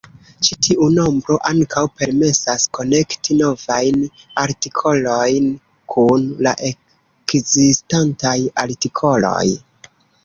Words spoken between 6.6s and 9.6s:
ekzistantaj artikoloj.